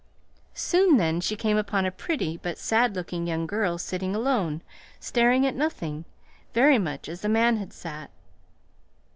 Soon 0.55 0.97
then 0.97 1.21
she 1.21 1.35
came 1.35 1.57
upon 1.57 1.85
a 1.85 1.91
pretty, 1.91 2.35
but 2.41 2.57
sad 2.57 2.95
looking 2.95 3.27
young 3.27 3.45
girl 3.45 3.77
sitting 3.77 4.15
alone, 4.15 4.63
staring 4.99 5.45
at 5.45 5.53
nothing, 5.55 6.05
very 6.55 6.79
much 6.79 7.07
as 7.07 7.21
the 7.21 7.29
man 7.29 7.57
had 7.57 7.71
sat. 7.71 8.09